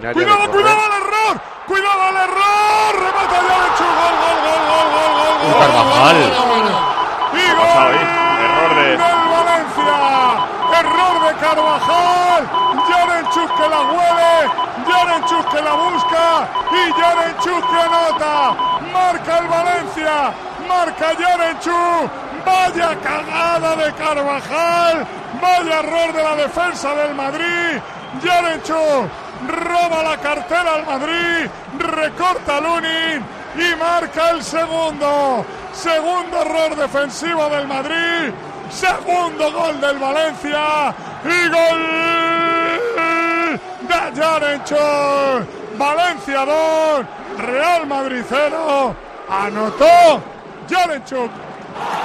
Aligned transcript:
Cuidado, 0.00 0.50
cuidado 0.50 0.80
al 0.80 0.92
error. 1.02 1.40
Cuidado 1.66 2.02
al 2.02 2.16
error. 2.16 2.92
Remata 2.94 3.36
Yarenchuk. 3.48 3.92
Gol, 4.00 4.14
gol, 4.20 4.38
gol, 4.46 4.62
gol, 4.70 4.88
gol, 4.96 5.12
gol, 5.20 5.34
gol. 5.42 5.60
Carvajal. 5.60 6.16
Y 7.32 7.52
gol 7.52 7.78
ahí? 7.84 8.04
Error 8.40 8.74
de- 8.74 8.96
del 8.96 9.20
Valencia. 9.36 9.96
Error 10.80 11.14
de 11.26 11.32
Carvajal. 11.44 12.42
Yarenchuk 12.88 13.50
que 13.58 13.68
la 13.68 13.80
huele. 13.92 14.50
Yarenchuk 14.88 15.48
que 15.52 15.60
la 15.62 15.72
busca. 15.74 16.48
Y 16.72 17.00
Yarenchuk 17.00 17.70
que 17.70 17.80
anota. 17.80 18.54
Marca 18.92 19.38
el 19.38 19.48
Valencia. 19.48 20.32
Marca 20.66 21.12
Yarenchuk. 21.12 22.10
Vaya 22.46 22.96
cagada 23.02 23.76
de 23.76 23.92
Carvajal. 23.92 25.06
Vaya 25.42 25.78
error 25.80 26.12
de 26.14 26.22
la 26.22 26.34
defensa 26.36 26.94
del 26.94 27.14
Madrid. 27.14 27.78
Yarenchuk 28.24 29.08
roba 29.48 30.02
la 30.02 30.16
cartera 30.18 30.74
al 30.74 30.86
Madrid. 30.86 31.50
Recorta 31.78 32.60
Lunin 32.60 33.24
y 33.56 33.76
marca 33.76 34.30
el 34.30 34.42
segundo. 34.42 35.44
Segundo 35.72 36.42
error 36.42 36.76
defensivo 36.76 37.48
del 37.48 37.66
Madrid. 37.66 38.32
Segundo 38.70 39.52
gol 39.52 39.80
del 39.80 39.98
Valencia. 39.98 40.94
Y 41.24 41.48
gol 41.48 42.80
de 43.88 44.20
Yarenchuk. 44.20 45.78
Valencia 45.78 46.44
2. 46.44 47.06
Real 47.38 47.86
Madrid 47.86 48.24
0. 48.28 48.94
Anotó 49.28 50.22
Yarenchuk. 50.68 51.49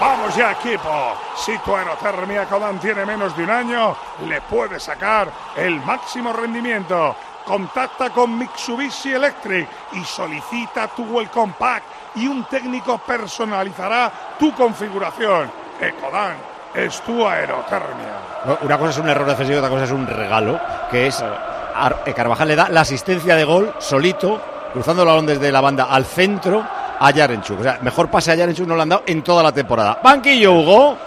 Vamos 0.00 0.36
ya, 0.36 0.52
equipo. 0.52 1.14
Si 1.36 1.58
tu 1.58 1.74
aerotermia 1.74 2.44
Codan 2.46 2.78
tiene 2.78 3.04
menos 3.04 3.36
de 3.36 3.42
un 3.42 3.50
año, 3.50 3.96
le 4.26 4.40
puedes 4.42 4.82
sacar 4.82 5.28
el 5.56 5.80
máximo 5.82 6.32
rendimiento. 6.32 7.16
Contacta 7.44 8.10
con 8.10 8.38
Mitsubishi 8.38 9.12
Electric 9.14 9.68
y 9.92 10.04
solicita 10.04 10.86
tu 10.88 11.04
Welcome 11.04 11.54
Pack 11.58 11.82
y 12.16 12.26
un 12.28 12.44
técnico 12.44 12.98
personalizará 12.98 14.12
tu 14.38 14.54
configuración. 14.54 15.50
Ecodan 15.80 16.36
es 16.74 17.00
tu 17.02 17.26
aerotermia. 17.26 18.56
Una 18.60 18.78
cosa 18.78 18.90
es 18.90 18.98
un 18.98 19.08
error 19.08 19.26
defensivo, 19.26 19.58
otra 19.58 19.70
cosa 19.70 19.84
es 19.84 19.90
un 19.90 20.06
regalo, 20.06 20.60
que 20.90 21.08
es 21.08 21.20
eh, 21.22 22.12
Carvajal 22.14 22.48
le 22.48 22.56
da 22.56 22.68
la 22.68 22.82
asistencia 22.82 23.34
de 23.34 23.44
gol 23.44 23.74
solito, 23.78 24.40
cruzando 24.72 25.02
el 25.02 25.08
balón 25.08 25.26
desde 25.26 25.50
la 25.50 25.60
banda 25.60 25.84
al 25.84 26.04
centro 26.04 26.77
a 26.98 27.10
Yarenchuk. 27.10 27.60
O 27.60 27.62
sea, 27.62 27.78
mejor 27.82 28.10
pase 28.10 28.32
a 28.32 28.34
Yarenchuk 28.34 28.66
no 28.66 28.74
lo 28.76 28.82
han 28.82 28.88
dado 28.88 29.02
en 29.06 29.22
toda 29.22 29.42
la 29.42 29.52
temporada. 29.52 29.98
Banquillo, 30.02 30.52
Hugo. 30.52 30.98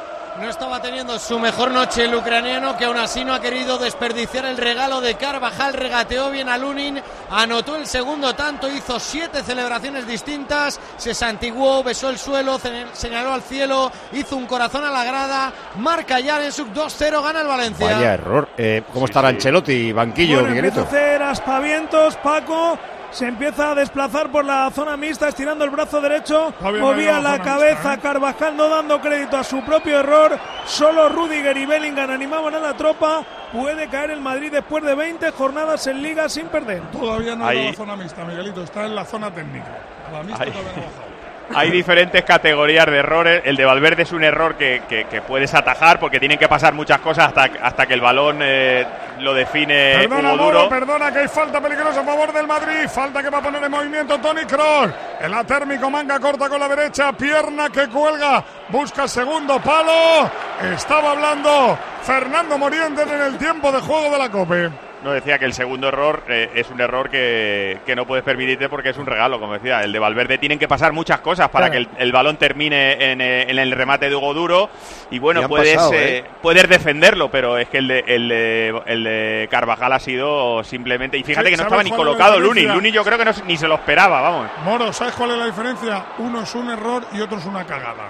No 0.41 0.49
estaba 0.49 0.81
teniendo 0.81 1.19
su 1.19 1.37
mejor 1.37 1.69
noche 1.71 2.05
el 2.05 2.15
ucraniano, 2.15 2.75
que 2.75 2.85
aún 2.85 2.97
así 2.97 3.23
no 3.23 3.33
ha 3.33 3.41
querido 3.41 3.77
desperdiciar 3.77 4.45
el 4.45 4.57
regalo 4.57 4.99
de 4.99 5.13
Carvajal. 5.15 5.73
Regateó 5.73 6.31
bien 6.31 6.49
a 6.49 6.57
Lunin, 6.57 6.99
anotó 7.29 7.75
el 7.75 7.85
segundo 7.85 8.33
tanto, 8.33 8.67
hizo 8.71 8.97
siete 8.99 9.43
celebraciones 9.43 10.07
distintas, 10.07 10.79
se 10.97 11.13
santiguó, 11.13 11.83
besó 11.83 12.09
el 12.09 12.17
suelo, 12.17 12.59
señaló 12.93 13.33
al 13.33 13.41
cielo, 13.43 13.91
hizo 14.13 14.35
un 14.37 14.47
corazón 14.47 14.83
a 14.85 14.89
la 14.89 15.03
grada. 15.03 15.53
Marca 15.75 16.19
Yarensuk 16.19 16.69
2-0, 16.69 17.21
gana 17.21 17.41
el 17.41 17.47
Valencia. 17.47 17.85
Vaya 17.97 18.13
error. 18.13 18.49
Eh, 18.57 18.83
¿Cómo 18.91 19.05
estará 19.05 19.27
Ancelotti, 19.27 19.91
banquillo, 19.91 20.35
Bueno, 20.39 20.49
Miguelito? 20.55 20.81
hacer 20.81 21.21
aspavientos, 21.21 22.15
Paco. 22.15 22.79
Se 23.11 23.27
empieza 23.27 23.71
a 23.71 23.75
desplazar 23.75 24.31
por 24.31 24.45
la 24.45 24.69
zona 24.71 24.95
mixta, 24.95 25.27
estirando 25.27 25.65
el 25.65 25.69
brazo 25.69 25.99
derecho. 25.99 26.53
Movía 26.61 27.19
la 27.19 27.39
cabeza 27.41 27.71
mixta, 27.89 27.93
¿eh? 27.95 27.99
Carvajal, 28.01 28.55
no 28.57 28.69
dando 28.69 29.01
crédito 29.01 29.37
a 29.37 29.43
su 29.43 29.61
propio 29.63 29.99
error. 29.99 30.39
Solo 30.65 31.09
Rudiger 31.09 31.55
y 31.57 31.65
Bellingham 31.65 32.09
animaban 32.09 32.55
a 32.55 32.59
la 32.59 32.73
tropa. 32.73 33.23
Puede 33.51 33.89
caer 33.89 34.11
el 34.11 34.21
Madrid 34.21 34.49
después 34.51 34.83
de 34.85 34.95
20 34.95 35.29
jornadas 35.31 35.85
en 35.87 36.01
Liga 36.01 36.29
sin 36.29 36.47
perder. 36.47 36.81
Todavía 36.91 37.35
no 37.35 37.45
Ahí- 37.45 37.59
en 37.59 37.65
la 37.67 37.73
zona 37.73 37.95
mixta, 37.97 38.23
Miguelito. 38.23 38.63
Está 38.63 38.85
en 38.85 38.95
la 38.95 39.03
zona 39.03 39.29
técnica. 39.29 39.67
A 40.07 40.11
la 40.13 40.23
mixta 40.23 40.43
Ahí. 40.45 40.51
todavía 40.51 40.71
no 40.77 40.81
ha 40.81 40.85
bajado. 40.85 41.10
Hay 41.53 41.69
diferentes 41.69 42.23
categorías 42.23 42.85
de 42.85 42.97
errores. 42.97 43.41
El 43.45 43.55
de 43.57 43.65
Valverde 43.65 44.03
es 44.03 44.11
un 44.13 44.23
error 44.23 44.55
que, 44.55 44.83
que- 44.87 45.05
que 45.05 45.21
puedes 45.21 45.53
atajar 45.53 45.99
porque 45.99 46.19
tienen 46.19 46.37
que 46.39 46.47
pasar 46.47 46.73
muchas 46.73 46.99
cosas 46.99 47.27
hasta, 47.27 47.49
hasta 47.61 47.85
que 47.85 47.93
el 47.93 47.99
balón 48.01 48.39
eh, 48.41 48.85
lo 49.19 49.33
define 49.33 49.95
Perdona, 50.07 50.33
Hugo 50.33 50.43
Moro, 50.43 50.57
Duro. 50.59 50.69
perdona 50.69 51.11
que 51.11 51.19
hay 51.19 51.27
falta 51.27 51.59
peligrosa 51.59 51.99
a 52.01 52.03
favor 52.05 52.31
del 52.31 52.47
Madrid. 52.47 52.87
Falta 52.87 53.21
que 53.21 53.29
va 53.29 53.39
a 53.39 53.41
poner 53.41 53.63
en 53.63 53.71
movimiento 53.71 54.17
Tony 54.19 54.45
Kroos. 54.45 54.91
El 55.19 55.33
atérmico 55.33 55.89
manga 55.89 56.19
corta 56.19 56.47
con 56.47 56.59
la 56.59 56.69
derecha, 56.69 57.11
pierna 57.13 57.69
que 57.69 57.87
cuelga. 57.89 58.43
Busca 58.69 59.07
segundo 59.07 59.59
palo. 59.59 60.29
Estaba 60.73 61.11
hablando 61.11 61.77
Fernando 62.03 62.57
Morientes 62.57 63.05
en 63.11 63.21
el 63.21 63.37
tiempo 63.37 63.71
de 63.71 63.79
juego 63.81 64.09
de 64.11 64.17
la 64.17 64.29
Cope. 64.29 64.69
No 65.03 65.11
decía 65.11 65.39
que 65.39 65.45
el 65.45 65.53
segundo 65.53 65.87
error 65.87 66.23
eh, 66.27 66.51
es 66.53 66.69
un 66.69 66.79
error 66.79 67.09
que, 67.09 67.79
que 67.87 67.95
no 67.95 68.05
puedes 68.05 68.23
permitirte 68.23 68.69
porque 68.69 68.89
es 68.89 68.97
un 68.97 69.07
regalo, 69.07 69.39
como 69.39 69.53
decía. 69.53 69.81
El 69.81 69.91
de 69.91 69.97
Valverde 69.99 70.37
tienen 70.37 70.59
que 70.59 70.67
pasar 70.67 70.93
muchas 70.93 71.21
cosas 71.21 71.49
para 71.49 71.69
Claro. 71.71 71.87
que 71.89 71.95
el, 71.95 72.03
el 72.07 72.11
balón 72.11 72.37
termine 72.37 73.11
en, 73.11 73.19
eh, 73.19 73.43
en 73.49 73.57
el 73.57 73.71
remate 73.71 74.09
de 74.09 74.15
Hugo 74.15 74.33
Duro. 74.35 74.69
Y 75.09 75.17
bueno, 75.17 75.41
Y 75.41 75.47
puedes, 75.47 75.73
pasado, 75.75 75.93
eh, 75.93 76.17
¿eh? 76.19 76.25
puedes 76.41 76.69
defenderlo, 76.69 77.31
pero 77.31 77.57
es 77.57 77.67
que 77.69 77.79
el 77.79 77.87
de, 77.87 78.03
el, 78.07 78.29
de, 78.29 78.81
el 78.85 79.03
de 79.03 79.47
Carvajal 79.49 79.91
ha 79.93 79.99
sido 79.99 80.63
simplemente. 80.63 81.17
Y 81.17 81.23
fíjate 81.23 81.47
Sí, 81.47 81.51
que 81.55 81.57
no 81.57 81.69
¿sabes 81.69 81.71
estaba 81.79 81.83
ni 81.83 81.89
colocado? 81.91 82.39
Lunin. 82.39 82.71
Lunin 82.71 82.93
yo 82.93 83.03
creo 83.03 83.17
que 83.17 83.25
no, 83.25 83.31
ni 83.47 83.57
se 83.57 83.67
lo 83.67 83.75
esperaba, 83.75 84.21
vamos. 84.21 84.49
Moro, 84.63 84.93
¿sabes 84.93 85.15
cuál 85.15 85.31
es 85.31 85.37
la 85.37 85.45
diferencia? 85.47 86.05
Uno 86.19 86.43
es 86.43 86.53
un 86.53 86.69
error 86.69 87.03
y 87.13 87.21
otro 87.21 87.39
es 87.39 87.45
una 87.45 87.65
cagada. 87.65 88.09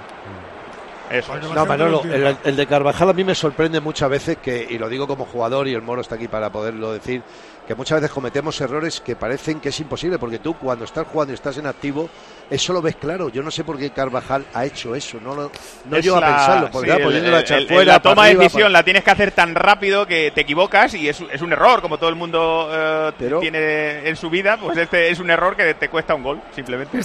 Eso. 1.11 1.35
La 1.35 1.41
No, 1.55 1.65
Manolo, 1.65 2.03
el, 2.03 2.37
el 2.43 2.55
de 2.55 2.67
Carvajal 2.67 3.09
a 3.09 3.13
mí 3.13 3.23
me 3.23 3.35
sorprende 3.35 3.79
muchas 3.79 4.09
veces 4.09 4.37
que, 4.37 4.65
y 4.69 4.77
lo 4.77 4.87
digo 4.89 5.07
como 5.07 5.25
jugador 5.25 5.67
y 5.67 5.73
el 5.73 5.81
Moro 5.81 6.01
está 6.01 6.15
aquí 6.15 6.27
para 6.27 6.49
poderlo 6.51 6.93
decir, 6.93 7.21
que 7.67 7.75
muchas 7.75 8.01
veces 8.01 8.13
cometemos 8.13 8.59
errores 8.59 8.99
que 9.01 9.15
parecen 9.15 9.59
que 9.59 9.69
es 9.69 9.79
imposible, 9.79 10.17
porque 10.17 10.39
tú 10.39 10.55
cuando 10.55 10.83
estás 10.85 11.05
jugando 11.07 11.31
y 11.31 11.35
estás 11.35 11.57
en 11.57 11.67
activo, 11.67 12.09
eso 12.49 12.73
lo 12.73 12.81
ves 12.81 12.95
claro. 12.95 13.29
Yo 13.29 13.43
no 13.43 13.51
sé 13.51 13.63
por 13.63 13.77
qué 13.77 13.91
Carvajal 13.91 14.45
ha 14.53 14.65
hecho 14.65 14.95
eso, 14.95 15.19
no, 15.21 15.35
lo, 15.35 15.51
no 15.85 15.97
Es 15.97 16.03
yo 16.05 16.17
a 16.17 16.21
pensarlo, 16.21 16.67
sí, 16.81 16.89
el- 16.89 17.01
poniéndolo 17.03 17.35
a 17.35 17.39
el- 17.39 17.45
echar 17.45 17.59
el- 17.59 17.67
fuera. 17.67 17.93
La 17.93 17.99
toma 18.01 18.25
de 18.27 18.35
decisión 18.35 18.61
para- 18.63 18.69
la 18.73 18.83
tienes 18.83 19.03
que 19.03 19.11
hacer 19.11 19.31
tan 19.31 19.53
rápido 19.55 20.05
que 20.07 20.31
te 20.31 20.41
equivocas 20.41 20.93
y 20.95 21.07
es, 21.07 21.21
es 21.31 21.41
un 21.41 21.53
error, 21.53 21.81
como 21.81 21.97
todo 21.97 22.09
el 22.09 22.15
mundo 22.15 22.69
eh, 22.73 23.11
Pero- 23.19 23.39
tiene 23.39 24.07
en 24.09 24.15
su 24.15 24.29
vida, 24.29 24.57
pues 24.57 24.77
este 24.77 25.09
es 25.09 25.19
un 25.19 25.29
error 25.29 25.55
que 25.55 25.73
te 25.75 25.87
cuesta 25.89 26.15
un 26.15 26.23
gol, 26.23 26.41
simplemente. 26.55 26.97